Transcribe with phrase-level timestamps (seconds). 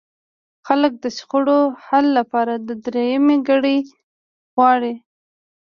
[0.67, 2.53] خلک د شخړو حل لپاره
[2.85, 3.77] درېیمګړی
[4.55, 4.93] غواړي.